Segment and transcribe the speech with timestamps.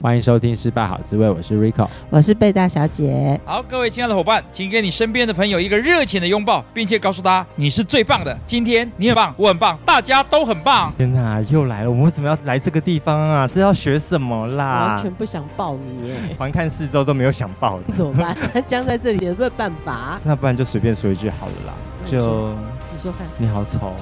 [0.00, 3.38] 欢迎收听《失败好滋味》，我是 Rico，我是贝大小姐。
[3.44, 8.38] 好，各位亲爱的伙伴，请给你身边的朋友一个热情的拥抱，并且告诉他你是最棒的。
[8.46, 10.92] 今天你很棒，我很棒，大家都很棒。
[10.96, 11.90] 天哪，又来了！
[11.90, 13.48] 我们为什么要来这个地方啊？
[13.48, 14.94] 这要学什么啦？
[14.94, 16.14] 完全不想抱你耶！
[16.38, 18.36] 环看四周都没有想抱你，怎么办？
[18.64, 20.20] 僵在这里有没有办法？
[20.22, 21.74] 那不然就随便说一句好了啦。
[22.06, 22.54] 就
[22.92, 23.92] 你说看，你好丑，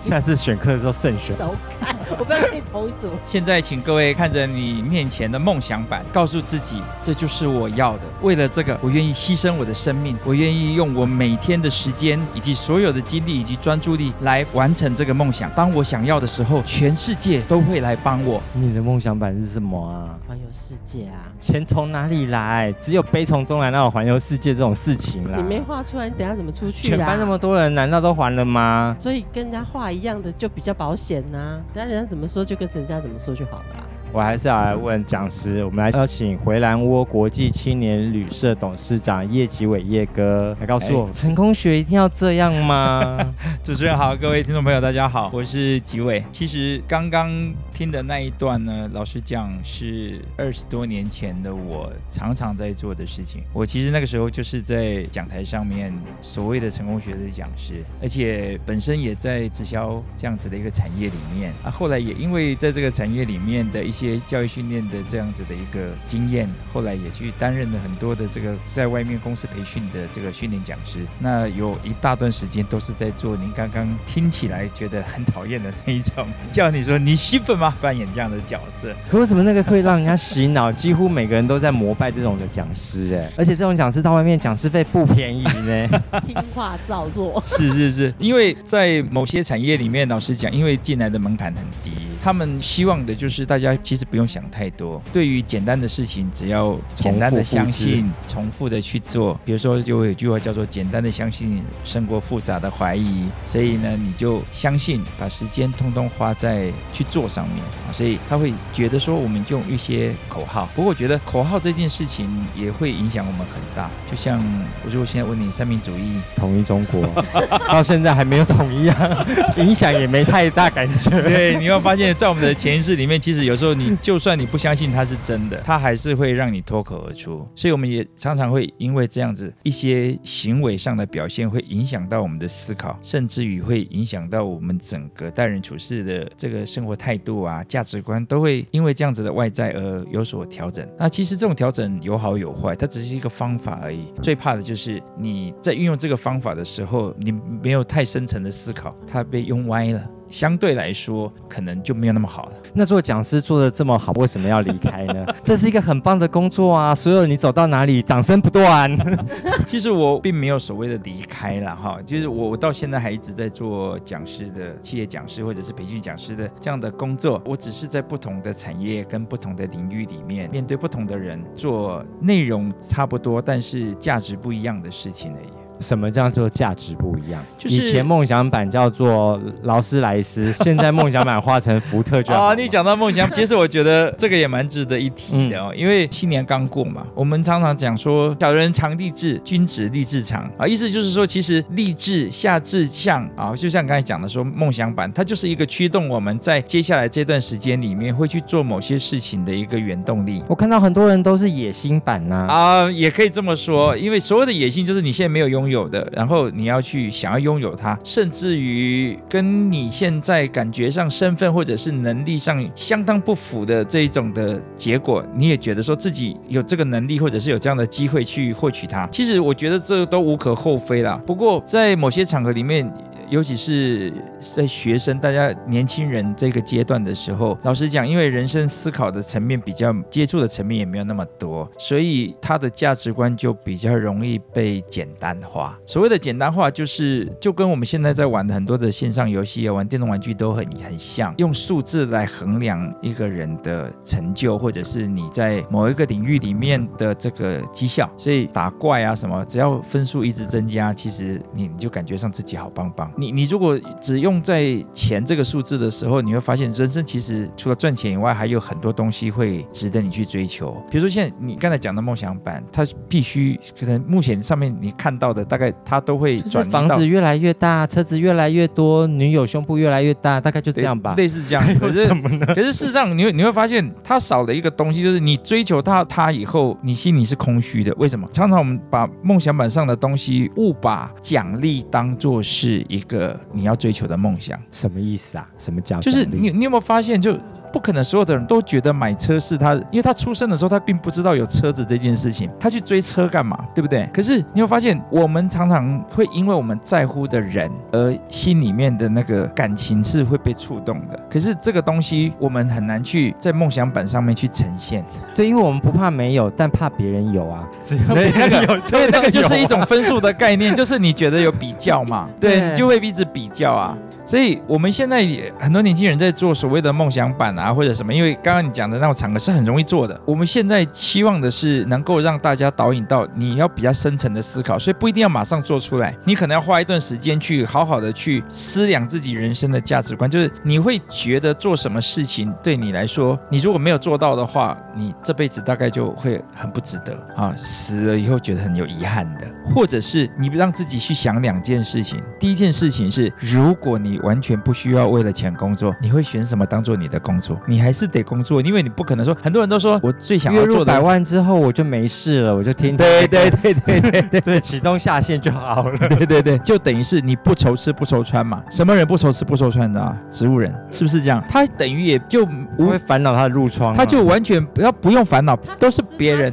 [0.00, 1.34] 下次选课的时候慎选。
[2.18, 3.10] 我不要跟你同一组。
[3.26, 8.00] 现在，请各位看着你面前的梦想版，告诉自己，这就是我要的。
[8.22, 15.50] 为了这个，我愿意牺牲我的生命，我愿意用我每天的时间，以及所有的精力以及专注力来完成这个梦想。
[15.50, 18.40] 当我想要的时候，全世界都会来帮我。
[18.54, 20.16] 你的梦想版是什么啊？
[20.26, 21.28] 环游世界啊！
[21.40, 22.72] 钱从哪里来？
[22.80, 25.36] 只有悲从中来，哪有环游世界这种事情啦？
[25.36, 26.88] 你没画出来，你等下怎么出去？
[26.88, 27.66] 全班那么多人。
[27.76, 28.96] 难道都还了吗？
[28.98, 31.60] 所以跟人家画一样的就比较保险呐、啊。
[31.74, 43.34] 但人家怎么说就跟人家怎么说就好了、我还是要来问讲师，我们来邀请回蓝窝国际青年旅社董事长叶吉伟叶哥来告诉我，欸、成功学一定要这样吗？
[43.62, 46.24] 主持人好，各位听众朋友大家好，我是吉伟。
[46.32, 47.30] 其实刚刚
[47.74, 53.42] 听的那一段呢，老实讲是二十多年前的我常常在做的事情。
[53.52, 55.92] 我其实那个时候就是在讲台上面
[56.22, 61.70] 所谓的成功学的讲师，而且本身也在直销这样子的一个产业里面啊。
[61.70, 70.98] 后来也因为在这个产业里面的一些些教育训练的这样子的一个经验，后来也去担任了很多的这个在外面公司培训的这个训练讲师。
[71.18, 77.74] 那有一大段时间都是在做您刚刚听起来觉得很讨厌的那一种，叫你说你兴奋吗？
[77.80, 78.94] 扮演这样的角色。
[79.10, 80.70] 可为什么那个会让人家洗脑？
[80.70, 85.88] 几乎每个人都在膜拜这种的讲师，哎，而且这种讲师到外面讲师费不便宜呢。
[86.26, 87.42] 听话照做。
[87.46, 91.90] 是是是，因为在某些产业里面，老实讲，因为进来的门槛很低，
[92.26, 93.76] 他们希望的就是大家。
[93.84, 99.38] 其实不用想太多，对于简单的事情，只要简单的相信，重复的去做。
[99.44, 103.26] 比如说，就有一句话叫做“简单的相信胜过复杂的怀疑”。
[103.46, 107.92] 所以呢，你就相信，把时间通通花在去做上面啊。
[107.92, 110.68] 所以他会觉得说，我们就用一些口号。
[110.74, 113.88] 不过，我觉得口号这件事情也会影响我们很大。
[114.10, 114.42] 就像
[114.84, 117.06] 我如果现在问你，三民主义统一中国，
[117.68, 119.24] 到现在还没有统一啊，
[119.58, 121.22] 影响也没太大感觉。
[121.22, 123.94] 对，你会发现在我们的潜意识里面，其实有时候你。
[124.02, 127.46] 就算你不相信它是真的，它还是会让你脱口而出。
[127.56, 140.86] 所以我们也常常会因为这样子一些行为上的表现，会影响到我们的思考，甚至于会影响到我们整个待人处事的这个生活态度啊、价值观，都会因为这样子的外在而有所调整。
[140.98, 144.04] 那其实这种调整有好有坏，它只是一个方法而已。
[144.22, 150.10] 最怕的就是你在运用这个方法的时候，你没有太深层的思考，它被用歪了。
[150.28, 152.52] 相对来说，可能就没有那么好了。
[152.74, 155.26] 那做讲师做得这么好，为什么要离开呢？
[155.42, 156.94] 这是一个很棒的工作啊！
[156.94, 158.90] 所有你走到哪里，掌声不断。
[159.66, 167.40] 其实我并没有所谓的离开了哈，就是我我到现在还一直在做讲师的企业讲师或者是培训讲师的这样的工作。
[167.46, 175.48] 我只是在不同的产业跟不同的领域里面，面对不同的人，做内容差不多，但是价值不一样的事情而已。
[175.80, 177.42] 什么叫做价值不一样？
[177.56, 182.40] 就是、以前梦想版叫做劳斯莱斯， 现在梦想版画成福特就好。
[182.40, 200.42] 啊，你讲到梦想，其实我觉得这个也蛮值得一提的哦，嗯、因为新年刚过嘛，我们常常讲说小人常立志，君子立志长啊，意思就是说，其实立志下志向啊，就像刚才讲的说，梦想版它就是一个驱动我们在接下来这段时间里面会去做某些事情的一个原动力。
[200.48, 219.08] 我看到很多人都是野心版呐，啊，啊，也可以这么说，因为所有的野心就是你现在没有拥拥有的，然后你要去想要拥有它，甚至于跟你现在感觉上身份或者是能力上相当不符的这一种的结果，你也觉得说自己有这个能力或者是有这样的机会去获取它。
[219.10, 221.20] 其实我觉得这都无可厚非啦。
[221.26, 222.88] 不过在某些场合里面。
[223.28, 235.78] 尤其是在学生、大家年轻人这个阶段的时候，老实讲，因为人生思考的层面比较接触的层面也没有那么多，所以他的价值观就比较容易被简单化。
[235.86, 248.10] 所谓的简单化，就是就跟我们现在在玩的很多的线上游戏啊、玩电动玩具都很很像，用数字来衡量一个人的成就，或者是你在某一个领域里面的这个绩效。
[248.16, 253.10] 所以打怪啊什么，只要分数一直增加，其实你你就感觉上自己好棒棒。
[253.16, 260.70] 你你如果只用在钱这个数字的时候，你会发现人生其实除了赚钱以外，还有很多东西会值得你去追求。
[260.90, 271.64] 比如说现在你刚才讲的梦想版，它必须可能目前上面你看到的大概它都会转房子越来越大，车子越来越多，女友胸部越来越大，大概就这样吧，类似这样。
[271.80, 272.46] 可是什么呢？
[272.48, 277.94] 可是事实上你会你会发现它少了一个东西，就是你追求它它以后，你心里是空虚的。
[277.96, 278.28] 为什么？
[278.32, 285.48] 常常我们把梦想版上的东西误把奖励当做是一个你要追求的梦想，什么意思啊？
[285.56, 286.00] 什么叫？
[286.00, 287.36] 就是你你有没有发现就？
[287.76, 293.54] 不可能所有的人都觉得买车是他，因为他出生的时候他并不知道有车子这件事情，他去追车干嘛？
[293.74, 294.08] 对不对？
[294.14, 301.20] 可是你会发现，我们常常会因为我们在乎的人而心里面的那个感情是会被触动的。
[301.30, 305.04] 可是这个东西我们很难去在梦想板上面去呈现。
[305.34, 307.68] 对，因为我们不怕没有，但怕别人有啊。
[307.78, 312.26] 只要别人有， 所以那个就是一种分数的概念， 就是你觉得有比较嘛？
[312.40, 313.94] 对，你就会一直比较啊。
[314.26, 320.20] 所以我们现在也很多年轻人在做所谓的梦想版啊，或者什么，因为刚刚你讲的那种场合是很容易做的。
[320.26, 330.28] 我们现在期望的是能够让大家导引到你要比较深层的思考，所以不一定要马上做出来，你可能要花一段时间去好好的去思量自己人生的价值观。
[330.28, 339.46] 就是你会觉得做什么事情对你来说，你如果没有做到的话，你这辈子大概就会很不值得啊，死了以后觉得很有遗憾的。
[339.72, 347.60] 或者是你让自己去想两件事情，第一件事情是如果你完全不需要为了钱工作，你会选什么当做你的工作？
[347.66, 355.96] 你还是得工作，因为你不可能说，很多人都说我最想要做的百万之后我就没事了，我就听对对对 对对对对，启动下线就好了。
[356.08, 358.62] 对对对，就等于是你不愁吃不愁穿嘛。
[358.70, 360.16] 什么人不愁吃不愁穿的啊？
[360.30, 361.42] 植物人是不是这样？
[361.48, 362.46] 他等于也就
[362.76, 366.52] 不会烦恼他的褥疮，他就完全不要不用烦恼，都是别人，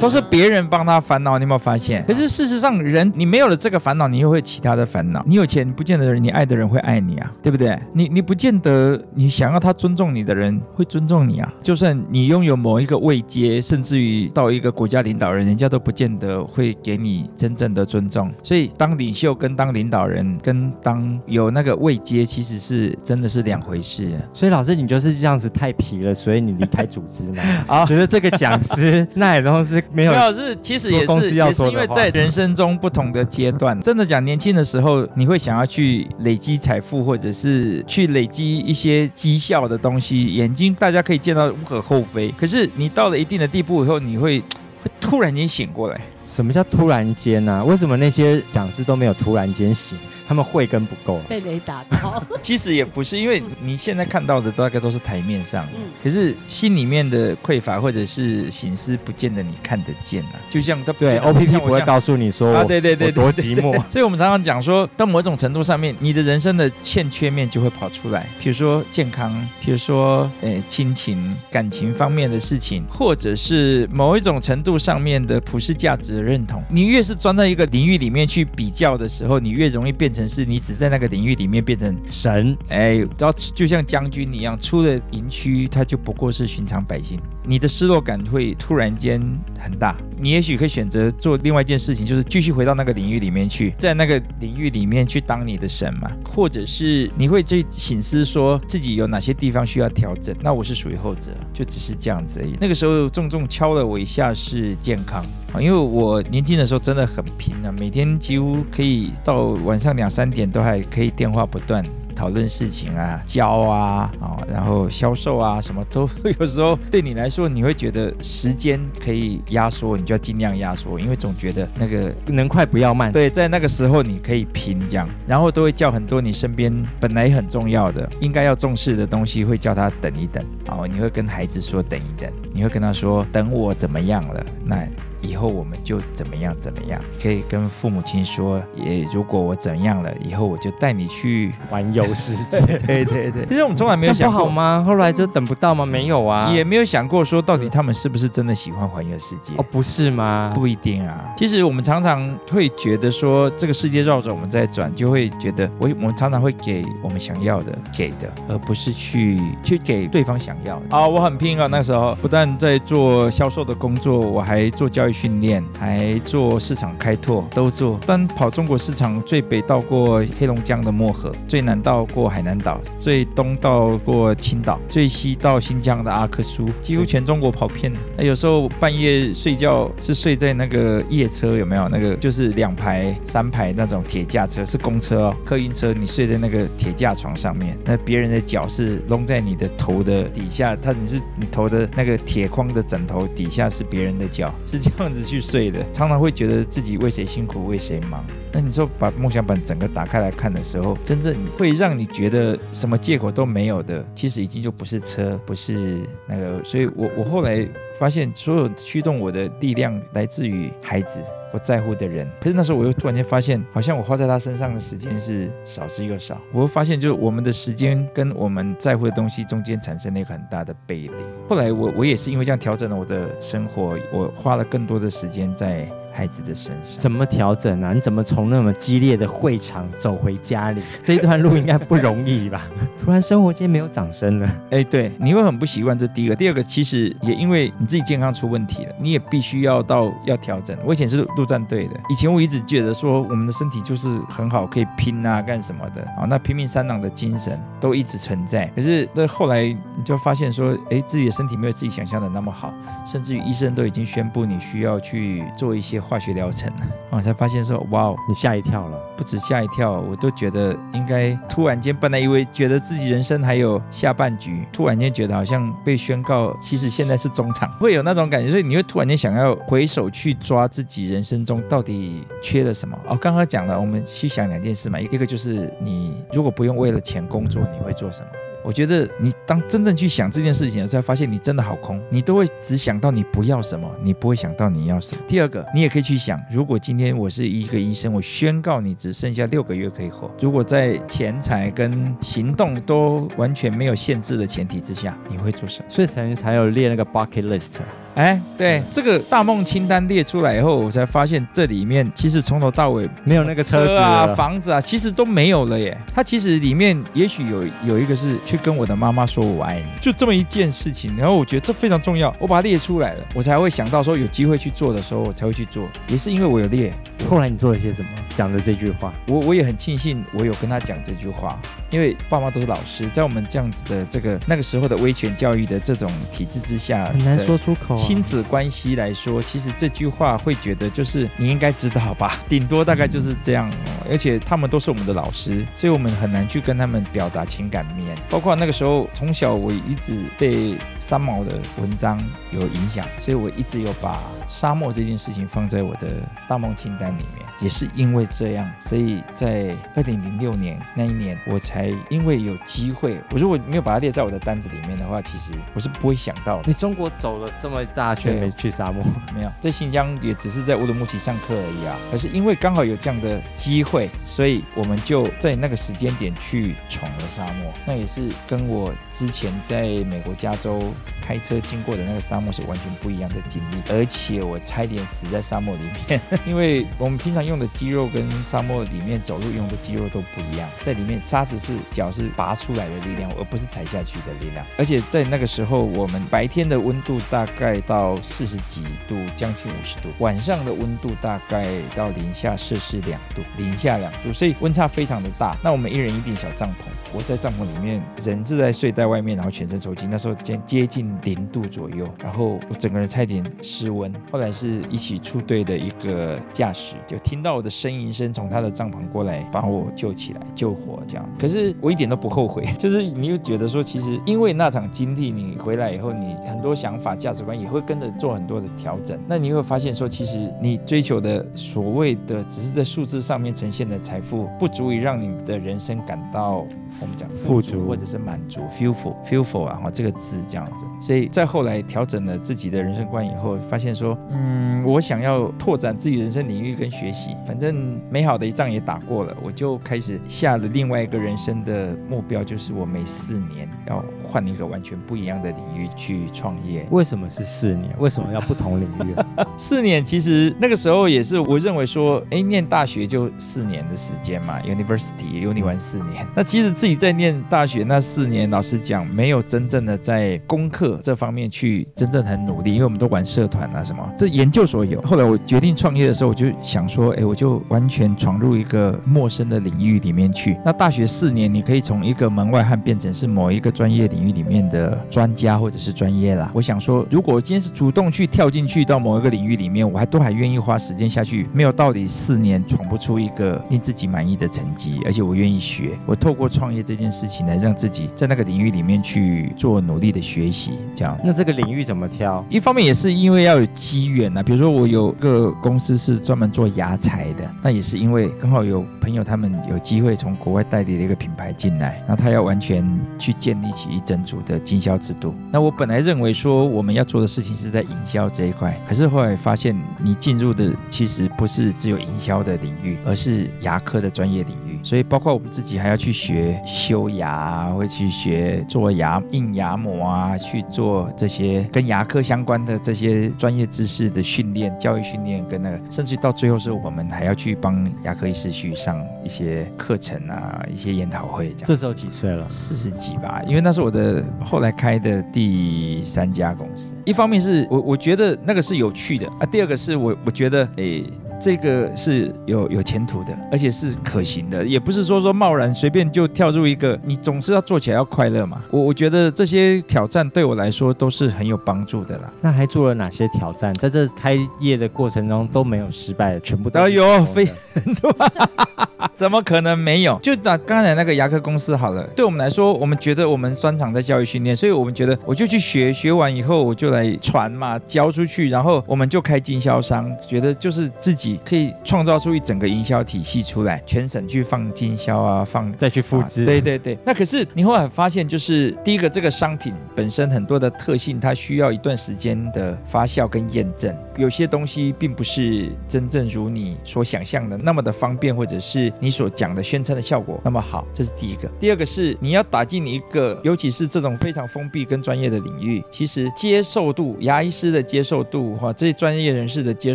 [0.00, 1.38] 都是别人帮他烦恼。
[1.38, 2.04] 你有没有发现？
[2.06, 5.22] 可是事实上，人你没有了这个烦恼，你又会其他的烦恼。
[5.26, 7.32] 你有钱，不见得你爱的人会爱你啊。
[7.42, 7.78] 对不对？
[7.92, 11.52] 你你不见得你想要他尊重你的人会尊重你啊。
[11.62, 18.32] 就算你拥有某一个位阶，甚至于到一个国家领导人，人家都不见得会给你真正的尊重。
[18.42, 24.10] 所以当领袖跟当领导人跟当有那个位阶，其实是真的是两回事。
[24.32, 27.42] 所以老师，你就是这样子太皮了，所以你离开组织嘛？
[27.68, 30.12] 啊，觉得这个讲师那也都是没有。
[30.14, 37.34] 没有是，其实也是也是因为在人生中不同的阶段，真的讲年轻的时候，你会想要去累积财富或者。
[37.34, 42.32] 是去累积一些绩效的东西，眼睛大家可以见到无可厚非。
[42.38, 46.00] 可是你到了一定的地步以后，你会会突然间醒过来。
[46.28, 47.64] 什么叫突然间呢？
[47.64, 49.98] 为什么那些讲师都没有突然间醒？
[50.26, 52.22] 他们慧根不够，被雷打到。
[52.40, 60.40] 其实也不是，因为你现在看到的大概都是台面上，嗯，可是心里面的匮乏或者是醒思，不见得你看得见啊。
[60.48, 63.72] 就像他对 OPP 不会告诉你说啊，对对对，多寂寞。
[63.90, 76.62] 所以我们常常讲说，到某种程度上面，你的人生的欠缺面就会跑出来，比如说健康，比如说诶亲情、感情方面的事情，或者是某一种程度上面的普世价值的认同。
[76.70, 80.13] 你越是钻在一个领域里面去比较的时候，你越容易变。
[80.14, 87.20] 城市，你只在那个领域里面变成神，哎，然后就像将军一样，出了营区，他就不过是寻常百姓。
[87.46, 89.20] 你的失落感会突然间
[89.58, 89.96] 很大。
[90.16, 100.34] 你也许可以选择做另外一件事情，就是继续回到那个领域里面去，在那个领域里面去当你的神嘛，或者是你会去省思说自己有哪些地方需要调整。
[100.40, 102.56] 那我是属于后者，就只是这样子而已。
[102.60, 105.22] 那个时候重重敲了我一下是健康
[105.52, 111.84] 啊，因为我年轻的时候真的很拼啊，每天几乎可以到晚上两三点都还可以电话不断。
[112.14, 123.10] 讨论事情啊，教啊，啊，然后销售啊，什么都有时候对你来说，你会觉得时间可以压缩，你就要尽量压缩，因为总觉得那个能快不要慢。
[123.12, 130.44] 对，在那个时候你可以拼这样，然后都会叫很多你身边本来很重要的、应该要重视的东西，会叫他等一等。
[130.68, 134.86] 哦，你会跟孩子说等一等，你会跟他说等我怎么样了，那。
[135.24, 142.60] 以后我们就怎么样怎么样，可以跟父母亲说，也如果我怎样了，以后我就带你去环游世界。
[142.86, 144.84] 对对对，其实我们从来没有想过不好吗？
[144.86, 145.86] 后来就等不到吗？
[145.86, 149.54] 没有啊，也没有想过说到底他们是不是真的喜欢环游世界？
[149.56, 150.52] 哦，不是吗？
[150.54, 151.32] 不一定啊。
[151.36, 160.96] 其实我们常常会觉得说，这个世界绕着我们在转，就会觉得我我们常常会给我们想要的给的，而不是去去给对方想要的。
[160.96, 167.98] 啊，我很拼啊，那时候不但在做销售的工作，我还做教育训练，还做市场开拓，都做。
[168.04, 177.92] 但跑中国市场，最北到过黑龙江的漠河，最南到过海南岛，最东到过青岛，最西到新疆的阿克苏，几乎全中国跑遍。
[178.16, 181.88] 那有时候半夜睡觉是睡在那个夜车，有没有？
[181.88, 185.94] 那个就是两排、三排那种铁架车，是公车哦，客运车。
[185.94, 195.84] 你睡在那个铁架床上面，那别人的脚是拢在你的头的底下，他你是你头的那个铁框的枕头底下是别人的脚，是这样 这样子去睡的。
[195.92, 198.24] 常常会觉得自己为谁辛苦为谁忙。
[198.50, 206.64] 那你说把梦想板整个打开来看的时候，真正会让你觉得什么借口都没有的，其实已经就不是车，不是那个。
[206.64, 207.68] 所以我我后来
[207.98, 211.20] 发现，所有驱动我的力量来自于孩子。
[211.54, 216.36] 我在乎的人，可是那时候我又突然间发现，好像我花在他身上的时间是少之又少。
[216.50, 221.12] 我会发现，就是我们的时间跟我们在乎的东西中间产生了一个很大的背离。
[221.48, 225.88] 后来我我也是因为这样调整了我的生活，我花了更多的时间在。
[226.14, 227.92] 孩子的身上怎么调整啊？
[227.92, 230.80] 你怎么从那么激烈的会场走回家里？
[231.02, 232.68] 这一段路应该不容易吧？
[233.02, 234.48] 突然生活间没有掌声了。
[234.70, 235.98] 哎，对，你会很不习惯。
[235.98, 240.78] 这第一个，第二个，其实也因为你自己健康出问题了，你也必须要到要调整。
[240.84, 246.26] 我以前是陆战队的，以前我一直觉得说我们的身体就是很好，可以拼啊，干什么的啊？
[246.28, 248.66] 那拼命三郎的精神都一直存在。
[248.76, 252.72] 可是那后来你就发现说，哎，自己的身体没有自己想象的那么好，
[253.04, 256.03] 甚至于医生都已经宣布你需要去做一些。
[256.04, 256.70] 化学疗程，
[257.10, 272.96] 我才发现说，哇哦，你吓一跳了，不止吓一跳，我都觉得应该突然间，本来以为觉得自己人生还有下半局，突然间觉得好像被宣告，其实现在是中场，会有那种感觉，所以你会突然间想要回首去抓自己人生中到底缺了什么。
[273.06, 278.28] 哦，刚刚讲了，我们去想两件事嘛，一个就是你如果不用为了钱工作，你会做什么？
[278.64, 285.22] 我觉得你当真正去想这件事情的时候，发现你真的好空，你都会只想到你不要什么，你不会想到你要什么。
[285.28, 295.86] 第二个，你也可以去想，如果今天我是一个医生，我宣告你只剩下六个月可以活，如果在钱财跟行动都完全没有限制的前提之下，你会做什么？
[295.90, 297.72] 所以才才有列那个 bucket list。
[298.14, 305.98] 哎，对，这个大梦清单列出来以后，我才发现这里面其实从头到尾没有那个车子啊、房子啊，其实都没有了耶。
[306.14, 311.16] 它其实里面也许有有一个是去跟我的妈妈说我爱你，就这么一件事情。
[311.16, 315.88] 然后我觉得这非常重要，我把它列出来了，我才会想到说有机会去做的时候，我才会去做。
[316.06, 316.92] 也是因为我有列。
[317.28, 318.10] 后来你做了些什么？
[318.36, 327.94] 讲的这句话，我我也很庆幸我有跟他讲这句话，因为爸妈都是老师，在我们这样子的这个那个时候的威权教育的这种体制之下，很难说出口。
[327.94, 333.72] 亲子关系来说，其实这句话会觉得就是你应该知道吧， 顶多大概就是这样。
[334.10, 338.14] 而且他们都是我们的老师，所以我们很难去跟他们表达情感面。
[338.28, 346.08] 包括那个时候，从小我一直被三毛的文章有影响，所以我一直有把沙漠这件事情放在我的
[346.46, 347.43] 大梦清单在里面。
[347.60, 356.64] 也是因为这样，所以在二零零六年那一年，我才因为有机会，我如果没有把它列在我的单子里面的话，其实我是不会想到的。
[356.66, 359.04] 你中国走了这么一大圈，没去沙漠？
[359.32, 361.96] 没有，在新疆也只是在乌鲁木齐上课而已啊。
[362.10, 367.72] 可是因为刚好有这样的机会，所以我们就在那个时间点去闯了沙漠。
[367.86, 370.82] 那也是跟我之前在美国加州
[371.22, 377.43] 开车经过的那个沙漠是完全不一样的经历，而且我差点死在沙漠里面， 因为我们平常。
[377.44, 384.64] 用的肌肉跟沙漠里面走路用的肌肉都不一样，在里面沙子是脚是拔出来的力量，而不是踩下去的力量。
[384.78, 395.56] 而且在那个时候，我们白天的温度大概到四十几度，将近五十度；晚上的温度大概到零下摄氏两度，零下两度，所以温差非常的大。
[395.62, 404.12] 那我们一人一顶小帐篷，我在帐篷里面，人是在睡袋外面，然后全身抽筋，那时候接接近零度左右，然后我整个人差点失温。
[404.30, 411.28] 后来是一起出队的一个驾驶就听到我的呻吟声从他的帐篷过来，把我救起来，救活这样。
[411.36, 419.18] 可是是我一点都不后悔， 就是你又觉得说，其实因为那场经历，你回来以后，你很多想法、价值观也会跟着做很多的调整。
[419.26, 426.58] 那你会发现说，其实你追求的所谓的只是在数字上面呈现的财富，不足以让你的人生感到
[427.00, 430.86] 我们讲富足或者是满足 fulfill，fulfill 啊，这个字这样子。
[431.00, 446.86] 所以在后来调整了自己的人生观以后，发现说，嗯，我想要拓展自己人生领域跟学习，反正美好的一仗也打过了，我就开始下了另外一个人生的目标，就是我每四年要换一个完全不一样的领域去创业。
[446.90, 447.94] 为什么是四年？
[447.98, 449.14] 为什么要不同领域？
[449.56, 456.26] 四年其实那个时候也是我认为说，哎，念大学就四年的时间嘛，University uni 完四年。
[456.34, 464.04] 那其实自己在念大学那四年，老实讲，没有真正的在功课这方面去真正很努力，因为我们都玩社团啊什么。
[464.16, 465.00] 这研究所有。
[465.02, 470.56] 后来我决定创业的时候，我就想说，哎，我就完全闯入一个陌生的领域里面去。
[470.64, 476.50] 那大学四年，你可以从一个门外汉变成是某一个专业领域里面的专家或者是专业啦。
[476.54, 485.90] 我想说，如果今天是主动去跳进去到某一个领域里面，我还都还愿意花时间下去，没有道理四年闯不出一个令自己满意的成绩，而且我愿意学。
[486.06, 491.18] 我透过创业这件事情来让自己在那个领域里面去做努力的学习，这样。
[491.24, 492.44] 那这个领域怎么挑？
[492.48, 502.84] 一方面也是因为要有机缘啊，比如说我有个公司是专门做牙材的，那也是因为刚好有朋友他们有机会从国外代理了一个品牌进来，那他要完全
[503.18, 505.34] 去建立起一整组的经销制度。
[505.52, 514.78] 那我本来认为说我们要做的事情是在营销这一块，可是后来发现你进入的其实不是只有营销的领域，而是牙科的专业领域。
[514.82, 531.64] 所以包括我们自己还要去学修牙，会去学做牙印牙模啊，去做这些跟牙科相关的这些专业知识的训练、教育训练，跟那个，甚至到最后是我们还要去帮牙科医师去上一些课程啊，一些研讨会这样。
[531.64, 532.48] 这时候几岁了？
[532.50, 536.94] 四十几吧，因为那是我的后来开的第三家公司。
[537.04, 541.04] 一方面是我我觉得那个是有趣的啊，第二个是我我觉得诶。
[541.44, 548.62] 这个是有有前途的，而且是可行的，也不是说说贸然随便就跳入一个，你总是要做起来要快乐嘛。
[548.70, 552.32] 我我觉得这些挑战对我来说都是很有帮助的啦。
[552.40, 553.74] 那还做了哪些挑战？
[553.74, 558.10] 在这开业的过程中都没有失败的，全部都有，有非很多。
[559.14, 560.18] 怎么可能没有？
[560.22, 576.44] 就拿刚才那个牙科公司好了，对我们来说，我们觉得我们专长在教育训练，所以我们觉得我就去学，学完以后我就来传嘛，教出去，然后我们就开经销商，觉得就是自己可以创造出一整个营销体系出来，全省去放经销啊，放再去复制。
[576.44, 576.98] 对对对。
[577.04, 588.92] 那可是你后来发现，就是第一个这个商品本身很多的特性，它需要一段时间的发酵跟验证，有些东西并不是真正如你所想象的那么的方便，或者是。
[589.00, 591.48] 你所讲的宣称的效果那么好，这是第一个。
[591.60, 599.94] 第二个是你要打进一个，尤其是这种非常封闭跟专业的领域，其实接受度，牙医师的接受度哈，这些专业人士的接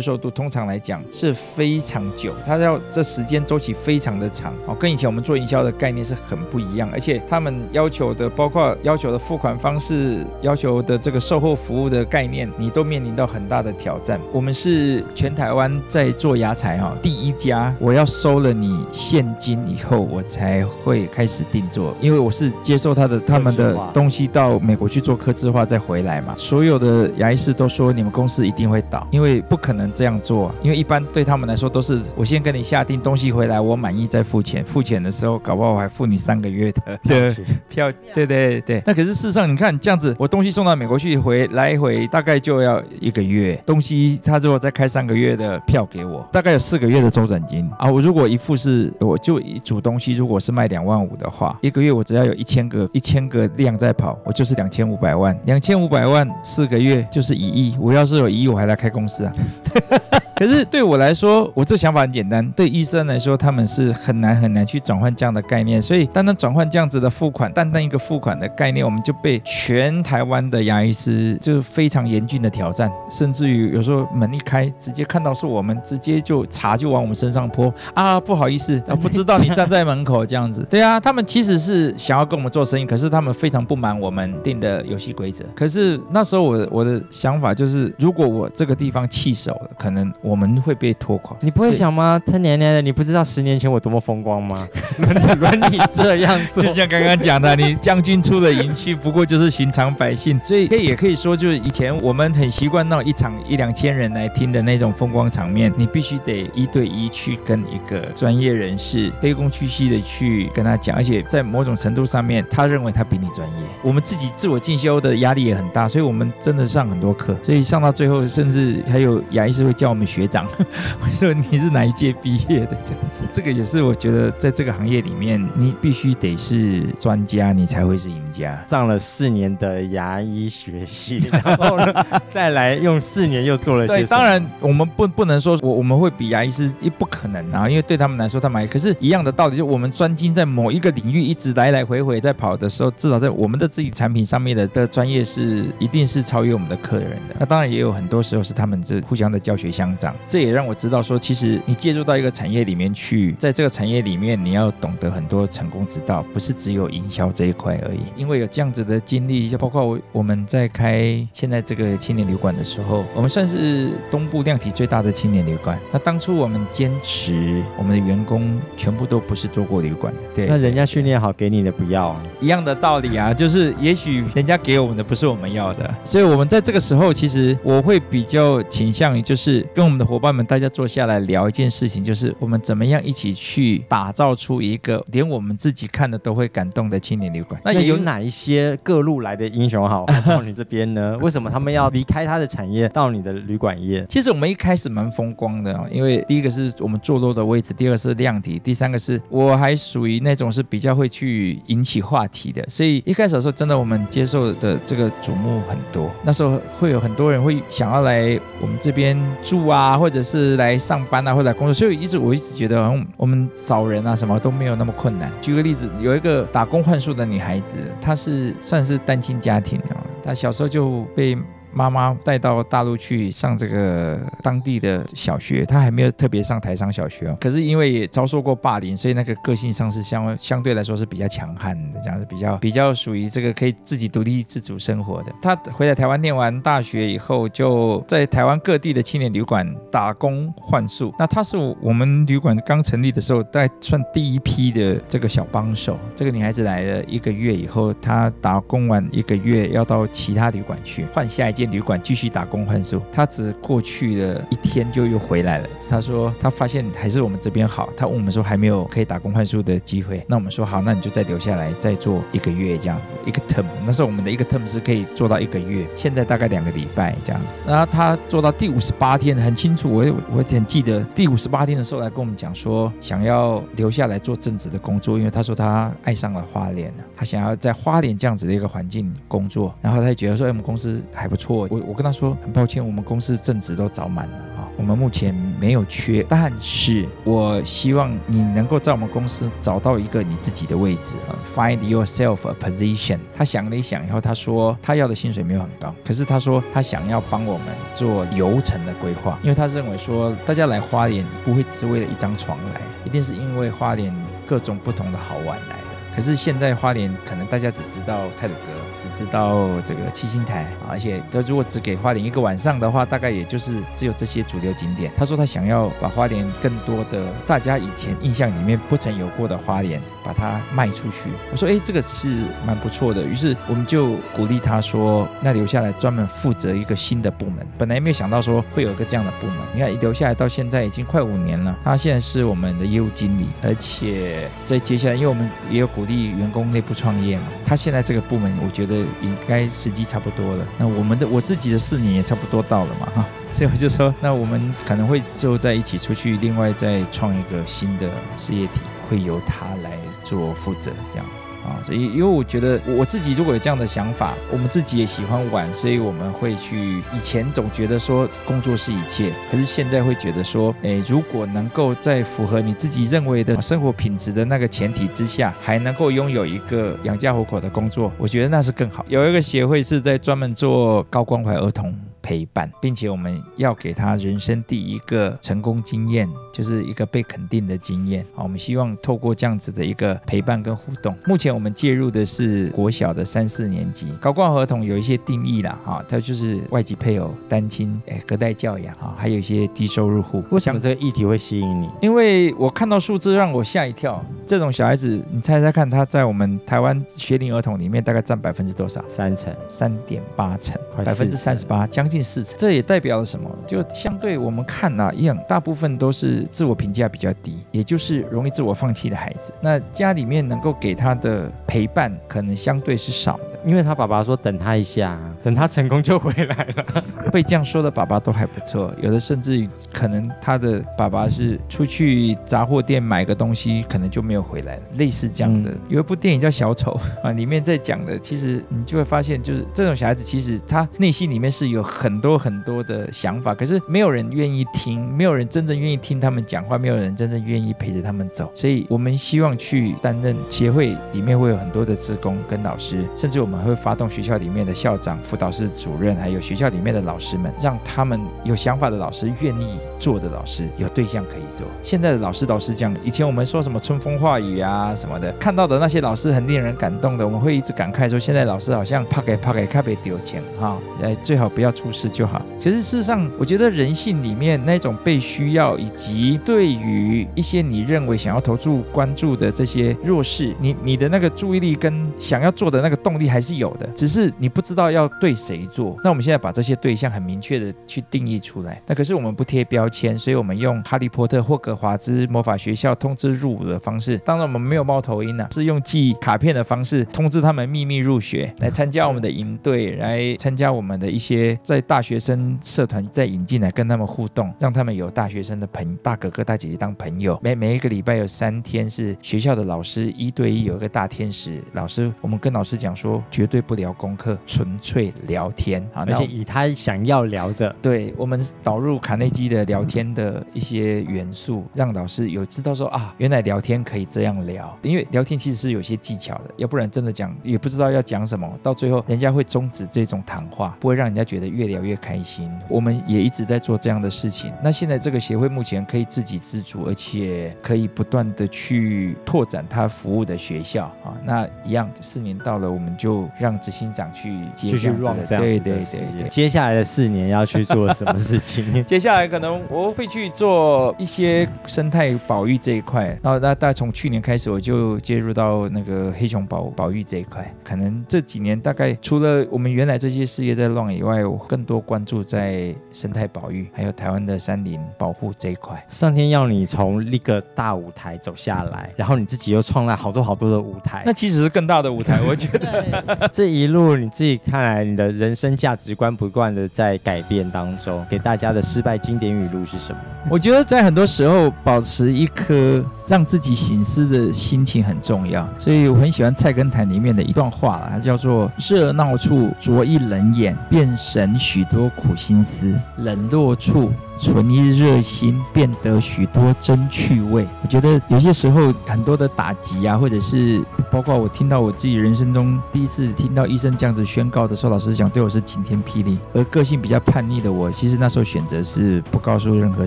[0.00, 14.20] 受度，通常来讲是非常久，他要这时间周期非常的长哦，跟以前我们做营销的概念是很不一样，而且他们要求的，包括要求的付款方式，要求的这个售后服务的概念，你都面临到很大的挑战。
[14.32, 18.84] 我们是全台湾在做牙材哈，第一家，我要收了你。
[18.92, 26.34] 现金以后，我才会开始定做，因为我是接受他的他们的东西到美国去做刻字化再回来嘛。
[26.36, 37.36] 所有的牙医师都说你们公司一定会倒，因为不可能这样做，因为一般对他们来说都是我先跟你下定东西回来，我满意再付钱，付钱的时候搞不好我还付你三个月的 的
[37.68, 37.92] 票。
[38.14, 47.90] 对对对，那可是事实上你看这样子，我东西送到美国去回来回大概就要一个月，东西他如果再开三个月的票给我，大概有四个月的周转金啊。
[47.90, 48.92] 我如果一付是。
[49.00, 57.76] 我就一组东西，如果是卖两万五的话，一个月我只要有一千个一千个量在跑，我就是两千五百万，两千五百万四个月就是一亿。
[57.80, 59.32] 我要是有一亿，我还来开公司啊。
[60.40, 62.50] 可是对我来说，我这想法很简单。
[62.52, 65.82] 对医生来说，他们是很难很难去转换这样的概念。
[65.82, 72.90] 所以，单单转换这样子的付款，单单一个付款的概念，我们就被全台湾的牙医师就是非常严峻的挑战。
[73.10, 78.18] 甚至于有时候门一开，直接看到是我们，直接就茶就往我们身上泼啊！
[78.18, 80.66] 不好意思， 啊不知道你站在门口这样子。
[80.70, 85.44] 对啊，他们其实是想要跟我们做生意，可是他们非常不满我们定的游戏规则。
[85.54, 90.29] 可是那时候我我的想法就是，如果我这个地方弃守了，可能我。
[90.30, 91.36] 我们会被拖垮。
[91.40, 92.20] 你不会想吗？
[92.24, 94.68] 他娘娘的，你不知道十年前我多么风光吗？
[95.40, 113.54] 轮你这样做， 就像刚刚讲的，你将军出了营区，不过就是寻常百姓，所以可以也可以说，就是以前我们很习惯那种一场一两千人来听的那种风光场面，你必须得一对一去跟一个专业人士卑躬屈膝的去跟他讲，而且在某种程度上面，他认为他比你专业。
[113.82, 120.46] 我们自己自我进修的压力也很大，所以我们真的上很多课，所以上到最后，甚至还有牙医师会叫我们学长，
[121.00, 123.24] 我说你是哪一届毕业的这样子。
[123.32, 128.64] 这个也是我觉得在这个行业里面，你必须得是专家，你才会是赢家。
[128.68, 134.06] 上了四年的牙医学系， 然后呢， 再来用四年又做了些什么？
[134.06, 147.36] 对，当然我们不不能说我我们会比牙医师，也不可能啊，因为对他们来说，他们还可是一样的道理，就我们专精在某一个领域，一直来来回回在跑的时候，至少在我们的自己产品上面的的专业是一定是超越我们的客人的。
[147.38, 158.00] 那当然也有很多时候是他们这互相的教学相长，这也让我知道说，其实你介入到一个产业里面去，在这个产业里面，你要懂得很多成功之道，不是只有营销这一块而已。
[158.16, 165.78] 因为有这样子的经历，就包括我我们在开现在这个青年旅馆的时候，我们算是东部量体最大的青年旅馆。
[165.92, 187.60] 那当初我们坚持，我们的员工全部都不是做过旅馆的，对，那人家训练好给你的不要，一样的道理啊，就是也许人家给我们的不是我们要的，所以我们在这个时候，其实我会比较倾向于就是跟我们的伙伴们大家坐下来聊一件事情，就是我们怎么样一起去打造出一个连我们自己看的都会感动的青年旅馆。
[187.64, 191.18] 那也有哪一些各路来的英雄好到你这边呢？
[191.20, 194.06] 为什么他们要离开他的产业到你的旅馆业？
[194.08, 206.08] 其实我们一开始蛮风光的，因为第一个是我们坐落的位置，第二个是量体，第三个是我还属于那种是比较会去引起话题的，所以一开始的时候，真的我们接受的这个瞩目很多。
[206.22, 215.32] 那时候会有很多人会想要来我们这边住啊，啊或者是来上班啊，或者来工作，所以一直我一直觉得，好像我们找人啊什么都没有那么困难。
[215.40, 221.36] 举个例子，有一个打工换宿的女孩子，她是算是单亲家庭啊，她小时候就被。
[221.72, 227.36] 妈妈带到大陆去上这个当地的小学，她还没有特别上台商小学哦。
[227.40, 235.32] 可是因为也遭受过霸凌，所以那个个性上是相相对来说是比较强悍的，这样是比较比较属于这个可以自己独立自主生活的。
[235.40, 241.14] 她回来台湾念完大学以后，就在台湾各地的青年旅馆打工换宿。
[241.18, 245.98] 那她是我们旅馆刚成立的时候，在算第一批的这个小帮手。
[246.14, 255.68] 这个女孩子来了一个月以后，她打工完一个月，要到其他旅馆去换下一旅馆继续打工换宿，他只过去了一天就又回来了。
[255.88, 257.90] 他说他发现还是我们这边好。
[257.96, 263.64] 他问我们说还没有可以打工换宿的机会，那我们说好，那你就再留下来再做一个月这样子，一个 term。
[263.84, 267.60] 那时候我们的一个 term 是可以做到一个月，现在大概两个礼拜这样子。
[267.66, 281.49] 然后他做到第五十八天，很清楚，我我很记得第五十八天的时候来跟我们讲说，想要留下来做正职的工作，因为他说他爱上了花莲，他想要在花莲这样子的一个环境工作，然后他就觉得说，哎，我们公司还不错。
[281.56, 293.18] 我我跟他说很抱歉，我们公司正职都找满了啊，我们目前没有缺，但是我希望你能够在我们公司找到一个你自己的位置啊，find yourself a position。
[293.34, 304.14] 他想了一想以后，他说他要的薪水没有很高，可是他说他想要帮我们做流程的规划，因为他认为说大家来花莲不会只为了一张床来，一定是因为花莲
[304.46, 305.90] 各种不同的好玩来的。
[306.14, 308.89] 可是现在花莲可能大家只知道泰鲁哥。
[309.00, 315.10] 只知道这个七星台，而且他如果只给花莲一个晚上的话，大概也就是只有这些主流景点。
[315.16, 321.30] 他说他想要把花莲更多的大家以前印象里面不曾有过的花莲，把它卖出去。
[321.50, 323.24] 我说，哎，这个是蛮不错的。
[323.24, 327.66] 于是我们就鼓励他说，那留下来专门负责一个新的部门。
[327.78, 329.56] 本来没有想到说会有一个这样的部门。
[329.72, 331.74] 你看，留下来到现在已经快五年了。
[331.82, 338.89] 他现在是我们的业务经理，而且在接下来，因为我们也有鼓励员工内部创业嘛，他现在这个部门，我觉得。
[338.96, 351.26] 应该时机差不多了，那我们的我自己的四年也差不多到了嘛哈， 所以我就说，那我们可能会就在一起出去，另外再创一个新的事业体，会由他来做负责这样。
[351.64, 357.02] 啊，所以因为我觉得我自己如果有这样的想法，我们自己也喜欢玩，所以我们会去。
[357.12, 369.04] 以前总觉得说工作是一切，可是现在会觉得说，诶，如果能够在符合你自己认为的生活品质的那个前提之下，还能够拥有一个养家糊口的工作，我觉得那是更好。
[369.08, 371.94] 有一个协会是在专门做高关怀儿童。
[372.30, 378.24] 陪伴，并且我们要给他人生第一个成功经验，就是一个被肯定的经验。
[378.32, 381.12] 好，我们希望透过这样子的一个陪伴跟互动。
[381.26, 390.44] 目前我们介入的是国小的三四年级，高挂合同有一些定义啦，哈，它就是外籍配偶、单亲、诶隔代教养，哈，还有一些低收入户。
[390.50, 391.90] 为什么这个议题会吸引你？
[392.00, 394.24] 因为我看到数字让我吓一跳。
[394.46, 399.02] 这种小孩子，你猜猜看，他在我们台湾学龄儿童里面大概占百分之多少？
[399.08, 402.19] 三成，三点八成，百分之三十八，将近
[402.56, 403.50] 这也代表了什么？
[403.66, 409.52] 就相对我们看哪、啊、一样，大部分都是自我评价比较低，也就是容易自我放弃的孩子。
[409.60, 413.44] 那家里面能够给他的陪伴，可能相对是少的。
[413.66, 416.84] 因为他爸爸说等他一下，等他成功就回来了。
[417.30, 425.70] 会这样说的爸爸都还不错，有的甚至于可能他的爸爸是出去杂货店买个东西，可能就没有回来了，类似这样的。
[425.70, 438.50] 嗯、有一部电影叫《小丑》啊，里面在讲的，其实你就会发现，就是这种小孩子其实他内心里面是有很多很多的想法，可是没有人愿意听，没有人真正愿意听他们讲话，没有人真正愿意陪着他们走。
[438.54, 451.66] 所以我们希望去担任协会里面会有很多的职工跟老师，甚至我们会发动学校里面的校长、辅导室主任，还有学校里面的老师们，让他们有想法的老师、愿意做的老师有对象可以做。
[451.82, 462.44] 现在的老师老师讲，以前我们说什么春风化雨啊什么的，看到的那些老师很令人感动的，我们会一直感慨说，现在老师好像怕给怕给特别丢钱哈，哎，最好不要出事就好。
[462.58, 473.86] 其实事实上，我觉得人性里面那种被需要，以及对于一些你认为想要投注关注的这些弱势，你你的那个注意力跟想要做的那个动力还是有的。
[473.94, 478.80] 只是你不知道要对谁做，那我们现在把这些对象很明确的去定义出来。
[478.86, 484.18] 那可是我们不贴标签，所以我们用哈利波特、霍格华兹魔法学校通知入伍的方式。
[484.18, 497.40] 当然我们没有猫头鹰啊，是用寄卡片的方式通知他们秘密入学，来参加我们的营队，来参加我们的一些在大学生社团再引进来跟他们互动，让他们有大学生的朋大哥哥大姐姐当朋友。
[497.42, 503.80] 每每一个礼拜有三天是学校的老师一对一有一个大天使老师，我们跟老师讲说绝对不。
[503.80, 522.50] 聊功课，纯粹聊天啊，而且以他想要聊的，对我们导入卡内基的聊天的一些元素，让老师有知道说啊，原来聊天可以这样聊，因为聊天其实是有些技巧的，要不然真的讲也不知道要讲什么，到最后人家会终止这种谈话，不会让人家觉得越聊越开心。
[522.68, 524.52] 我们也一直在做这样的事情。
[524.62, 531.14] 那现在这个协会目前可以自给自足，而且可以不断的去拓展它服务的学校啊。
[531.24, 533.60] 那一样，四年到了，我们就让。
[533.60, 536.28] 执行长去接这样，对对对对。
[536.30, 538.82] 接下来的四年要去做什么事情？
[538.86, 543.08] 接下来可能我会去做一些生态保育这一块。
[543.22, 547.54] 然后那大概从去年开始，我就介入到那个黑熊保保育这一块。
[547.62, 555.84] 可能这几年大概除了我们原来这些事业在 run 以外，我更多关注在生态保育，还有台湾的山林保护这一块。
[555.88, 562.18] 上天要你从一个大舞台走下来，然后你自己又创了好多好多的舞台，那其实是更大的舞台。
[562.26, 563.70] 我觉得 这一。
[563.70, 570.00] 路你自己看来，你的人生价值观不断的在改变当中，给大家的失败经典语录是什么？
[570.28, 575.48] 我觉得在很多时候，保持一颗让自己醒思的心情很重要。
[575.56, 587.48] 所以我很喜欢《菜根谭》里面的一段话啦，它叫做“热闹处着一冷眼，便省许多苦心思；冷落处”存一热心，变得许多真趣味。
[587.62, 596.18] 我觉得有些时候很多的打击啊，或者是包括我听到我自己人生中第一次听到医生这样子宣告的时候，老师讲对我是晴天霹雳。
[596.34, 599.86] 而个性比较叛逆的我，其实那时候选择是不告诉任何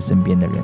[0.00, 0.56] 身边的人。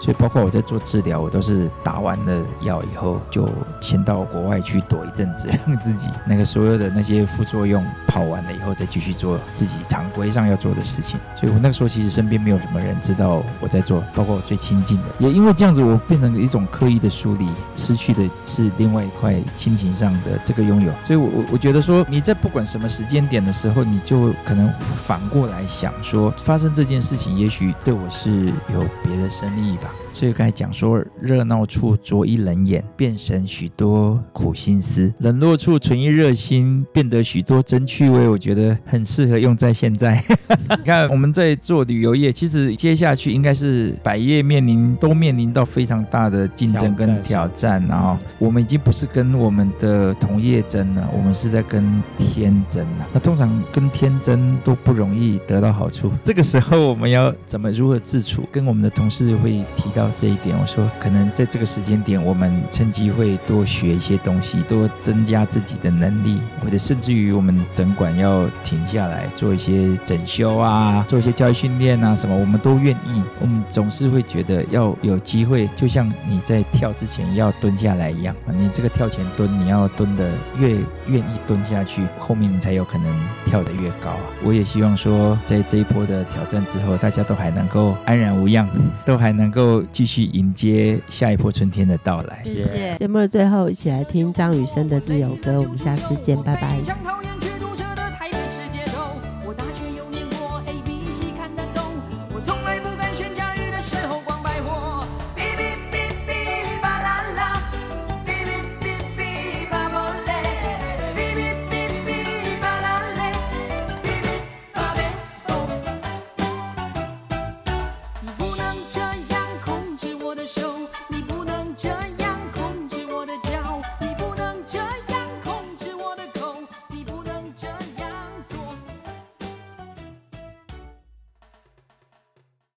[0.00, 3.46] 所以包括我在做治疗，我都是打完了药以后就
[3.82, 11.20] 先到国外去躲一阵子，让自己那个所有的那些副作用跑完了以后，再继续做自己常规上要做的事情。
[11.36, 20.92] 所以我那个时候其实身边没有什么人知到我在做，包括我最亲近的，也因为这样子，我变成了一种刻意的疏离，失去的是另外一块亲情上的这个拥有。
[21.02, 29.92] 所以我，我觉得说，你在不管什么时间点的时候，你就可能反过来想说，发生这件事情，也许对我是有别的深意吧。
[30.12, 38.26] 所以刚才讲说，热闹处着一冷眼，变成许多苦心思；冷落处存一热心，变得许多真趣味。
[38.28, 40.24] 我觉得很适合用在现在。
[40.70, 53.06] 你看，我们在做旅游业，其实接下去应该是百业面临都面临到非常大的竞争跟挑战，然后我们已经不是跟我们的同业争了，我们是在跟天争了。
[53.12, 58.42] 那通常跟天争都不容易得到好处，这个时候我们要怎么如何自处？
[58.50, 73.22] 跟我们的同事会提到这一点，我说可能在这个时间点，我们趁机会多学一些东西，多增加自己的能力，或者甚至于我们整管要停下来做一些整修啊，做一些教育训练啊，什么我们都愿意。
[73.38, 80.70] 我们总是会觉得要有机会，就像你在跳之前要蹲下来一样，你这个跳前蹲，你要蹲的越
[81.06, 84.20] 愿意蹲下去，后面你才有可能跳得越高啊。
[84.42, 88.66] 我也希望说，在这一波的挑战之后，大家都还能够安然无恙，
[89.04, 92.40] 都还能够继续迎接下一波春天的到来。
[92.44, 92.96] 谢谢。
[92.96, 97.27] 节目的最后，一起来听张雨生的《自由歌》，我们下次见，拜拜。